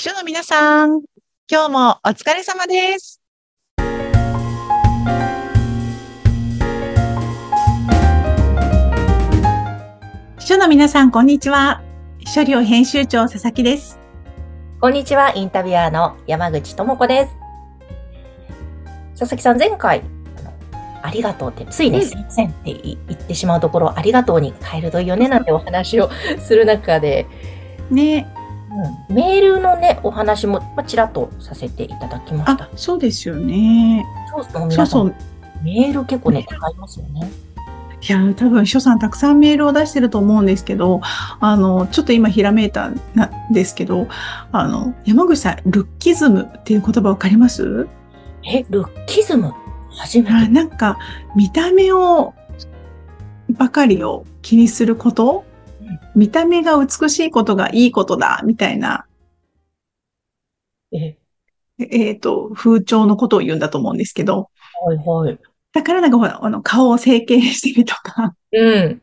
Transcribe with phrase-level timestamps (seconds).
[0.00, 1.02] 秘書の皆さん、
[1.46, 3.20] 今日もお疲れ様です。
[10.38, 11.82] 秘書の皆さん、こんにちは。
[12.20, 13.98] 秘書寮編集長、佐々木です。
[14.80, 17.36] こんにちは、インタビュアーの山口智子です。
[19.18, 20.02] 佐々木さん、前回、
[21.02, 26.08] ありがとうって、ついね、うんすいませんって言言ってしまうところ、ありがとうに変えるといいよね、なんてお話を
[26.38, 27.26] する中で、
[27.90, 28.34] ね。
[28.70, 34.04] うんメールのね、お話も、まあ、ちらっとさせていただきましたあ。、そうですよね。
[34.32, 35.14] そうそう、そうそう。
[35.62, 37.30] メール結構ね、使いますよね。
[38.02, 41.00] いや、多分、秘書さんたくさんメールを出してると思うんですけど、
[41.40, 43.00] あの、ちょっと今ひらめいたん
[43.50, 44.06] ですけど、
[44.52, 47.88] あの、山口さん、ルッキズムっていう言葉わかります？
[48.44, 49.52] え、ルッキズム？
[49.90, 50.48] 初めあて。
[50.48, 50.96] なんか、
[51.36, 52.32] 見た目を、
[53.50, 55.44] ばかりを気にすること？
[55.44, 55.49] うん
[56.14, 59.06] 見た目が美しいことがいいことだ、みたいな、
[60.92, 61.16] え、
[61.78, 64.50] えっ、と、風潮のことを言うんだと思うんですけど、
[64.84, 65.38] はいはい。
[65.72, 69.02] だからなんかほら、あの、顔を整形してみとか、うん。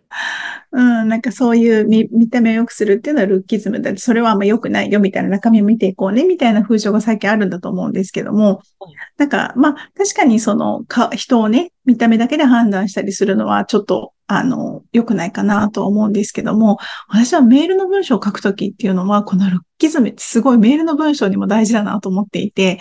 [0.74, 3.92] うん、なんかそういう見見た目を良くするっていうのはルッキズムだ。
[3.92, 4.92] って、それはあんま良くない。
[4.92, 8.58] よみたいな中身を見ていこうねみたいな風潮が最近あるんだと思うんですけども。
[8.58, 22.80] はい、なんかまあ確かにそのか人をね、見た目だけで判断したりするのはちょっとあの良くないかなと思うんですけども、私はメールの文章を書くときっていうのは、このルッキズムってすごいメールの文章にも大事だなと思っていて、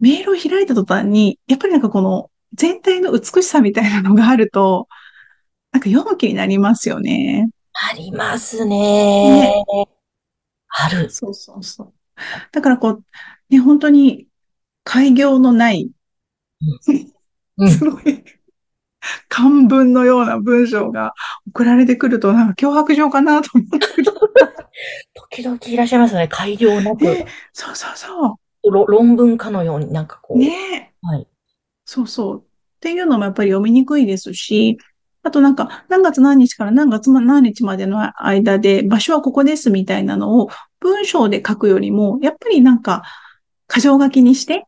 [0.00, 4.88] メールを開いた途端に、やっぱりなんかこの全体の美しさみたいなのがあると、
[5.72, 7.50] なんか読む気になりますよね。
[7.72, 9.64] ありますね。
[10.68, 11.10] ある。
[11.10, 11.92] そうそうそう。
[12.52, 13.04] だからこう、
[13.50, 14.28] ね、本当に、
[14.84, 15.90] 開業のない、
[17.56, 18.24] うんすごい、
[19.28, 21.14] 漢文のような文章が
[21.48, 24.12] 送られてくると、なんか脅迫状かなと思ったけど、
[25.14, 26.28] 時々いらっしゃいますね。
[26.28, 28.38] 改良なく、ね、そうそうそ
[28.70, 30.36] ろ論文かのようになんかこう。
[30.36, 30.40] う。
[30.40, 31.26] ね、はい。
[31.94, 32.40] そうそう。
[32.40, 32.42] っ
[32.80, 34.78] ていうのもやっぱり読みにくいですし、
[35.22, 43.04] あとなんか、何月何日から何月何日までの間で、場所はここですみたいなのを文章で書くよりも、やっぱりなんか、
[43.72, 44.66] 箇条書きにして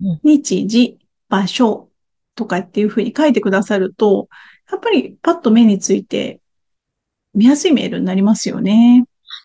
[0.00, 1.88] うん、日時、場所
[2.36, 4.28] とかっていうふうに書いてくださると、
[4.70, 6.40] やっぱりパッと目について、
[7.34, 9.04] 見やすいメールになりますよね。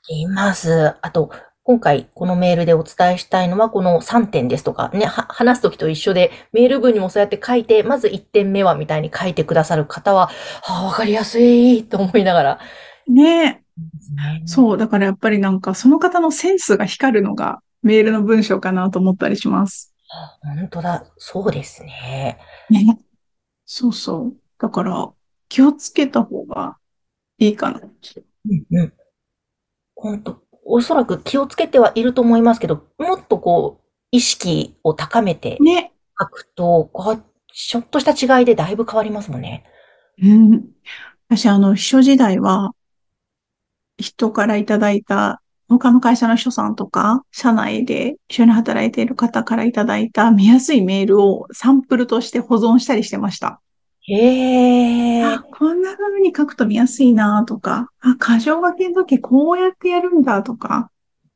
[0.10, 0.96] います。
[1.02, 1.32] あと、
[1.70, 10.32] 今回このメールでお伝えしたいのはこの3点ですとかね、は話すときと一緒でメール文にもそうやって書いて、まず1点目はみたいに書いてくださる方は、
[10.64, 12.60] はあ、わかりやすいと思いながら。
[13.08, 13.62] ね
[14.44, 14.48] う。
[14.48, 14.78] そう。
[14.80, 19.94] だからやっぱりなんか、その方のセンスが光るのがメールの文章かなと思ったりします。
[20.42, 21.06] 本当だ。
[21.18, 22.40] そうですね。
[22.72, 22.98] ね。
[23.68, 24.34] そうそう。
[24.60, 25.12] だから、
[25.48, 26.78] 気をつけた方が
[27.38, 27.80] いいかな。
[27.80, 28.94] うんうん。
[29.94, 35.94] 本当おそらく気をつけてはいると思いますけど、もっとこう、意識を高めてね。
[36.20, 39.66] 書くと、こう、ちょっとした違いでだいぶ変わりますもんね。
[40.22, 40.64] うん。
[41.28, 42.72] 私、あの、秘書時代は、
[43.98, 53.62] 人からいただいた、他の会社の秘書さんとか、社内で一緒に働いている方からいただいた見やすいメールをサンプルとして保存したりしてました。
[54.08, 55.40] へーあ、。
[55.42, 60.92] こんな風に書くと見やすいなとか、あ、箇条書きの時こうやってやるんだとか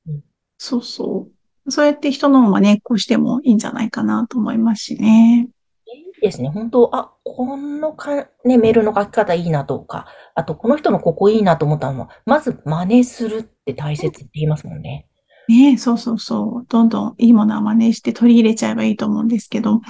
[0.08, 0.24] うん、
[0.58, 1.72] そうそう。
[1.72, 5.48] そうやって人の真似っこしてもいいんじゃないかなと思いますしね。
[5.86, 6.50] いいですね。
[6.50, 15.08] 本当あ、このか、ね、メールの書き方いいなとか、あと、この人のここいいなと思ったのは、まず真似するって大切って言いますもんね。
[15.48, 16.66] ねそうそうそう。
[16.70, 19.82] どんどんいいものは真似して取り入れちゃえばいいと思うんですけど、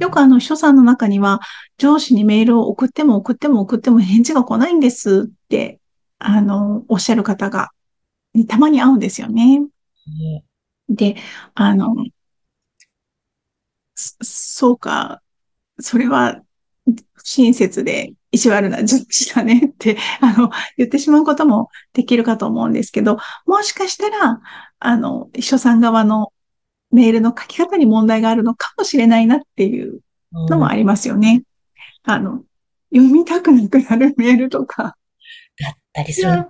[0.00, 1.40] よくあの、秘書さんの中には、
[1.78, 5.80] 上司にメールを送っても送っても送っても返事が来ないんですって、
[6.18, 7.70] あの、おっしゃる方が、
[8.34, 9.60] にたまに会うんですよね。
[9.60, 10.44] ね
[10.88, 11.16] で、
[11.54, 11.94] あの、
[13.94, 15.22] そそうか、
[15.80, 16.44] それは不
[17.22, 24.40] 親切で意地悪な上司だねって、あの、言ってしまうこともできるかと思うんですけど、もしかしたら、
[24.78, 26.32] あの、秘書さん側の
[26.90, 30.00] メールの書き方に問題があるのかもしれないなっていう
[30.32, 31.42] のもありますよね。
[32.02, 32.42] あの、
[32.94, 34.96] 読みたくなくなるメールとか、
[35.58, 36.46] だったりする。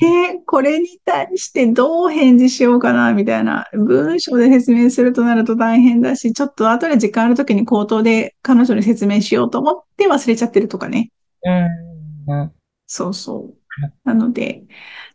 [0.00, 3.66] ね、これに対してどう返事しようかな、みたいな。
[3.72, 11.10] 文章で説明するとなると大変だし、ちょっと後で時間ある時に口頭で彼女に説明しようと思って忘れちゃってるとかね。
[11.42, 12.34] うん。
[12.34, 12.52] うん。
[12.86, 13.58] そうそう。
[14.04, 14.64] なので、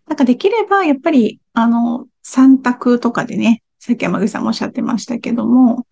[0.07, 5.85] なんかできれば、やっぱり、あの、三択とかでね、さっき山口さんもおっしゃってましたけども、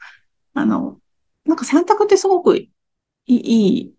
[0.53, 0.97] あの、
[1.45, 2.69] なんか三択ってすごくい
[3.27, 3.93] い、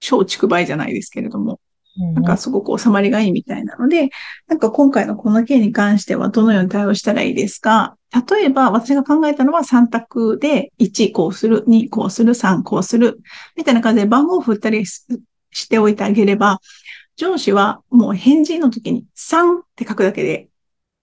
[0.00, 1.60] 小畜梅じゃないですけれども、
[1.96, 4.10] なんかすごく収まりがいいみたいなので、
[4.48, 7.96] なんか今回のこの件に関してはどのように対応したらいいですか？
[8.30, 13.20] 例えば私が考えたのは3択で1こうする、2こうする、3こうする、
[13.56, 16.60] みたいな感じで番号を振ったりしておいてあげれば、
[17.16, 20.48] 上司はもう返事の時に3って書くだけで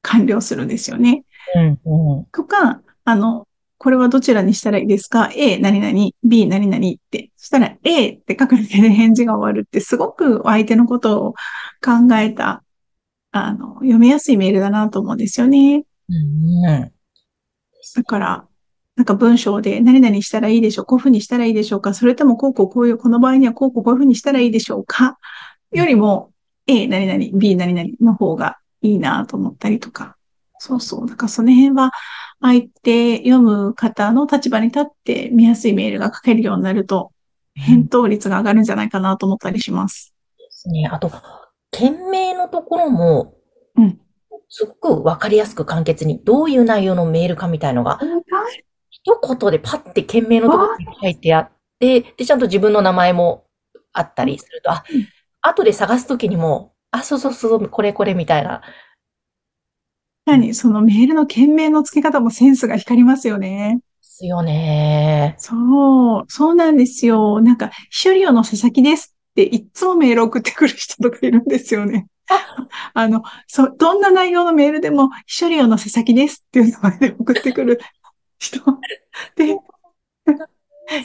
[0.01, 1.23] 完了するんですよね。
[1.55, 3.47] うんうん、とか、あの、
[3.81, 7.31] これはどちらにしたらいいですか ?A 何々、B 何々って。
[7.35, 11.33] そしたら A って書くだけで返事が終わるってすごく相手のことを
[11.83, 12.63] 考えた、
[13.31, 15.83] あの、読みやすいメールだなと思うんですよね。
[16.09, 16.91] うん
[17.95, 18.47] だから、
[18.97, 25.17] なんか文章で何々したらいいでしょうこういうふうにしたらいいでしょうかそれともこうこうこういう、この場合にはこうこうこういうふうにしたらいいでしょうか
[25.71, 26.33] よりも
[26.67, 30.17] A 何々、B 何々の方がいいなと思ったりとか。
[30.63, 31.07] そうそう。
[31.09, 31.89] だからその辺は
[32.39, 37.11] 相手読む方の立場に立って見やすいメールが書けるようになると、
[37.55, 40.13] 返答率が上がるんじゃないかなと思ったりします。
[40.37, 40.87] ですね。
[40.87, 41.11] あと、
[41.71, 43.33] 件名のところも、
[43.75, 43.99] うん
[44.53, 47.99] すごくわかりやすく簡潔に、どういう内容のメールかみたいのが、
[48.89, 53.45] 一言でパッて件名のところに書いてあって、で、ちゃんと自分の名前も
[53.93, 55.07] あったりすると、あうん、
[55.41, 58.61] 後で探すときにも、あ、そうそうそう、これこれみたいな。
[60.25, 63.79] 何そのメールの件名の付け方もセンスが光りますよね。
[63.79, 65.35] ですよね。
[65.39, 67.41] そう、そうなんですよ。
[67.41, 72.07] なんか、秘書利用の佐々木ですっていっつもメール送ってくる人とかいるんですよね。
[72.93, 77.79] あ の、そう、どんな内容のメールでも、秘書利用の佐々木ですっていう名前で送ってくる
[78.39, 78.59] 人。
[79.35, 79.55] で、い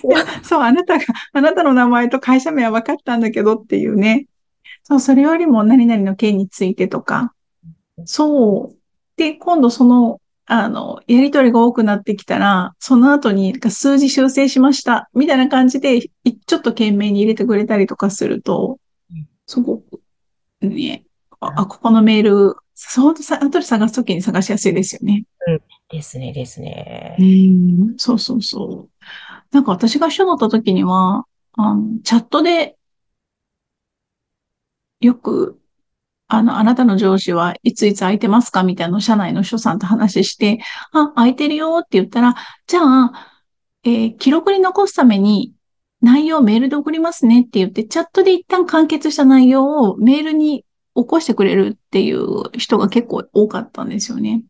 [0.08, 4.26] やそう、あなたが、あなたの名前と会社名は分かったんだけどっていうね。
[4.82, 7.32] そう、それよりも何々の件についてとか。
[8.04, 8.75] そう。
[9.16, 18.78] で、今度その、あの、やりとりが多くなってきたら、その後に数字修正しました、みたいな感じで、いちょっと懸命に入れてくれたりとかすると
[19.10, 20.00] うん、すごく、
[20.60, 21.04] ね、
[21.40, 25.24] あ、あここのメール、そう、さ、後で探すときに探しやすいですよね。
[25.88, 27.22] ですね、ですねう。
[27.22, 29.04] ん、そうそうそう。
[29.50, 31.24] なんか私が秘書だった時には、
[31.54, 32.76] あの、チャットで、
[35.00, 35.60] よく、
[36.28, 38.62] あの、あなたの上司はいついつ空いてますか？
[38.62, 40.58] みたいなのを社内の秘書さんと話して、
[40.92, 42.34] あ、空いてるよって言ったら、
[42.66, 43.12] じゃあ、
[43.84, 45.52] えー記録に残すために
[46.00, 50.64] 内容をメールで送りますねって言って、チャットで一旦完結した内容をメールに
[50.96, 54.42] 起こしてくれるっていう人が結構多かったんですよね。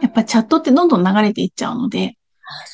[0.00, 2.16] やっぱチャットってどんどん流れていっちゃうので、
[2.46, 2.66] あ、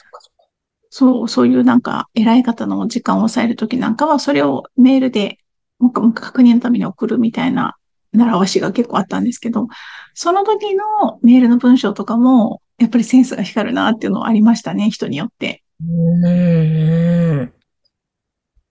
[0.90, 5.38] そう、そういうなんか偉い方の時間を抑えるときなんかは、それをメールで
[5.80, 7.76] もう一回もう一回確認のために送るみたいな
[8.12, 9.69] 習わしが結構あったんですけど、
[10.14, 15.62] その時のメールの文章とかも、やっぱりセンスが光るなっていうのはありましたね、人によって。
[15.81, 17.53] うん、うん。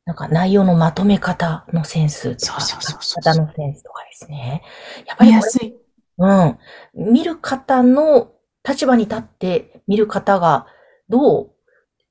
[0.06, 4.64] なんか内容のまとめ方のセンスとか、そうそうそう方のセンスとかですね。
[5.08, 5.76] やっぱりこれ見やすい。
[6.18, 6.58] うん。
[6.94, 8.32] 見る方の
[8.68, 10.68] 立場に立って見る方が
[11.10, 11.52] どう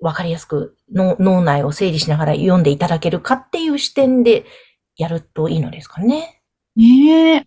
[0.00, 4.46] わかりやすくの脳内を整理しながら読んでいただけるかっていう視点で
[4.96, 6.39] やるといいのですかね。
[6.80, 7.46] ねえ。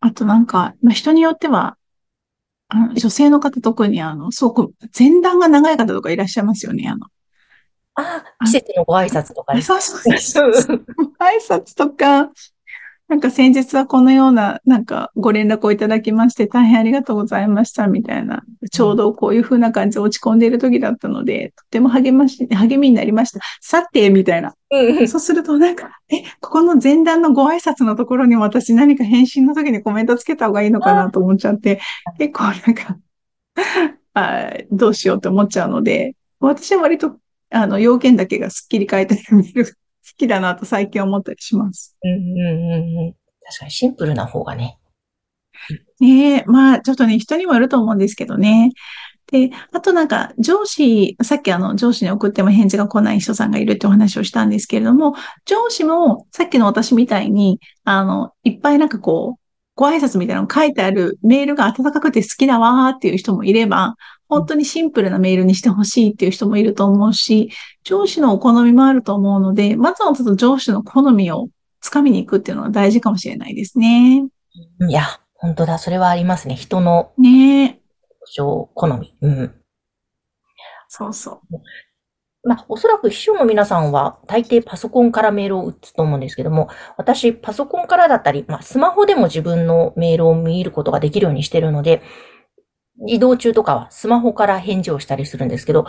[0.00, 1.76] あとなんか、まあ、人によっては、
[2.68, 7.06] あの、女性の方特にあの、すごく前段が長い方とかいらっしゃいますよね、あの。
[7.94, 9.66] ああ、季節のご挨拶とかです。
[9.66, 10.84] そうそうそうそう。
[11.18, 12.30] 挨拶とか、
[13.08, 23.40] なんか先日はこのような、なんかご連絡をいただきまして大変ありがとうございましたみたいな、ちょうどこういう風な感じで落ち込んでいる時だったので、とても励まし、励みになりました。
[23.62, 24.54] さて、みたいな。
[24.70, 31.10] うんそうするとなんか、え、ここの前段のご挨拶のところに私何か返信の時にコメントつけた方がいいのかな？
[31.10, 31.80] と思っちゃって、
[32.18, 32.98] 結構なんか、
[34.12, 37.16] あどうしようって思っちゃうので、私は割と、
[37.50, 39.76] あの、要件だけがすっきり書いてあるメールが好
[40.18, 41.96] きだなと最近思ったりします。
[42.02, 43.14] うんうんうんうん
[43.48, 44.78] 確かにシンプルな方がね。
[46.00, 48.72] ねえ、まあ、ちょっとね、人にもよると思うんですけどね。
[49.30, 59.42] で、あとなんか、上司、さっきあの、上司に送っても返事が来ない人さんがいるってお話をしたんですけれども、上司も、さっきの私みたいに、あの、いっぱいなんかこう、
[59.74, 63.96] ご挨拶みたいなの書いてあるメールが温かくて好きだわーっていう人もいれば、
[64.28, 67.50] 本当にシンプルなメールにしてほしいっていう人もいると思うし、
[67.82, 71.48] 上司のお好みもあると思うので、まずはちょっと上司の好みを
[71.80, 74.24] つかみに行くっていうのは大事かもしれないですね。
[74.88, 75.78] いや、本当だ。
[75.78, 76.54] それはありますね。
[76.54, 77.80] 人のねえ。
[78.74, 79.14] 好み。
[79.22, 79.54] うん。
[80.88, 81.60] そうそう。
[82.44, 92.02] まあ、おそらく秘書の皆さんは大抵パソコンからメールを打つと思うんですけども、私、パソコンからだったり、まあ、スマホでも自分のメールを見ることができるようにしてるので、
[93.06, 95.86] 移動中とかはスマホから返事をしたりするんですけど、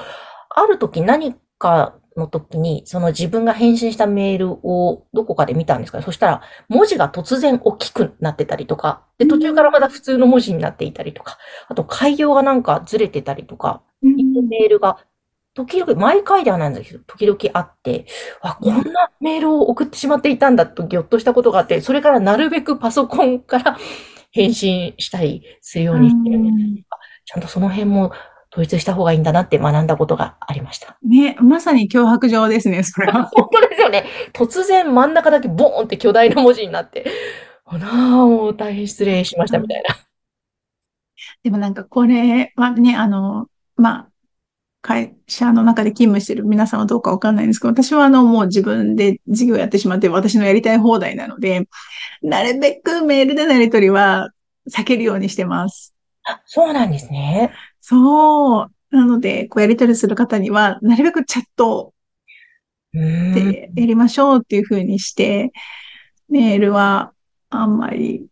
[0.50, 6.02] ある時何かの時に、その自分が返信したメールをどこかで見たんですか？
[6.02, 11.38] そしたら、文字が突然大きくなってたりとか、で、途中からまた普通の文字になっていたりとか、
[11.68, 14.98] あと、開業がなんかずれてたりとか、メールが、
[15.54, 18.06] 時々、毎回ではないんですけど、時々あって、
[18.42, 23.78] あ、こんなメールを送ってしまっていたんだとぎょっとしたことがあって、それからなるべくパソコンから
[24.32, 26.89] 返信したりするようにしてるんです。
[27.30, 28.12] ちゃんとその辺も
[28.52, 30.98] 統一した方がいいんだなって学んだことがありました。
[31.04, 33.26] ね、まさに脅迫状ですね、それは。
[33.32, 34.06] 本当ですよね。
[34.34, 37.06] 突然真ん中だけボーンって巨大な文字になって、
[37.66, 39.96] あら、もう大変失礼しましたみたいな。
[41.44, 43.46] でもなんかこれはね、あの、
[43.76, 44.10] まあ、
[44.82, 51.68] 会社の中で勤務してる皆さんはどうかわかんないんですけど、私はあの、もう自分で事業やってしまって私のやりたい放題なので、
[52.24, 54.32] なるべくメールでのやり取りは
[54.68, 55.94] 避けるようにしてます。
[56.26, 57.52] あ、そうなんですね。
[57.82, 58.72] そう。
[58.92, 61.94] なので、こうやり取りする方には、なるべくチャット
[62.94, 65.52] でやりましょうっていうふうにして、
[66.28, 67.14] メールは
[67.50, 68.28] あんまり、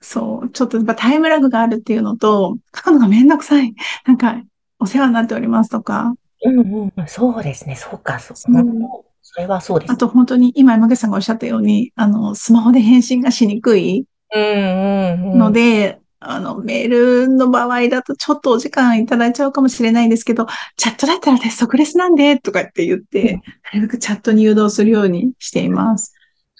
[0.00, 3.74] そう、ちょっとやっぱタイムラグがあるっていうのと、書くのがめんどくさい。
[4.06, 4.42] なんか、
[4.78, 6.14] お世話になっておりますとか。
[6.44, 7.74] うんうん、そうですね。
[7.74, 8.52] そうか、そう。
[8.52, 8.82] うん、
[9.22, 9.92] それはそうです。
[9.92, 16.00] あと本当に今山口さんがおっしゃったように、あの、スマホで返信がしにくいので、
[16.30, 23.40] あの、メールの場合だとちょっとお時間いただいちゃうかもしれないんですけど、チャットだったら鉄則レスなんで、とかって言って、
[23.72, 26.14] なるべくチャットに誘導するようにしています。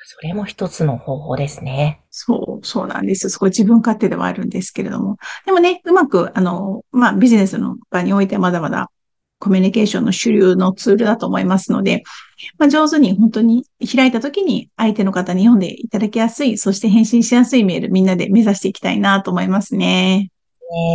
[0.06, 2.02] それも一つの方法ですね。
[2.10, 3.30] そう、そうなんですよ。
[3.30, 5.16] そこ自分勝手ではあるんですけれども。
[5.46, 8.90] でもね、うまく、あの、まあ、ビジネスの場においてはまだまだ
[9.44, 12.02] コミュニケーションの主流のツールだと思いますので、
[12.56, 20.30] まあ、上手に本当に開いた時に相手の方に読んでいただきやすい、そして返信しやすいメールみんなで目指していきたいなと思いますね。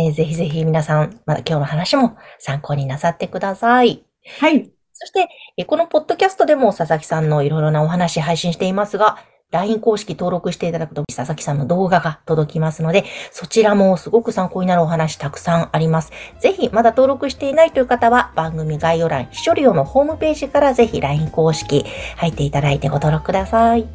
[0.04, 4.02] えー、ぜひぜひ皆さん、まだ今日の話も参考になさってください。
[4.40, 4.68] はい。
[4.94, 5.28] そして、
[5.64, 9.18] このポッドキャストでも佐々木さんのいろいろなお話配信していますが、
[9.50, 16.12] LINE 公式登録していただくと、佐々木さんの動画が届きますので、そちらもすごく参考になるお話たくさんあります。
[16.40, 21.84] ぜひ、まだ登録していないという方は、番組概要欄、秘書利用のホームページからぜひ LINE 公式
[22.16, 23.86] 入っていただいてご登録ください。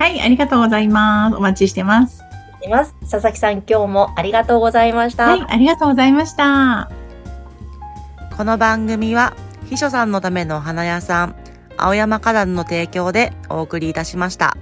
[0.00, 1.36] はい、ありがとうございます。
[1.36, 2.24] お待ちしてます。
[2.62, 5.28] います佐々木さん、今日もありがとうございました。
[5.28, 6.90] はい、ありがとうございました。
[8.36, 9.34] この番組は、
[9.66, 11.36] 秘書さんのためのお花屋さん、
[11.76, 14.56] 青山花壇の提供でお送りいたしました。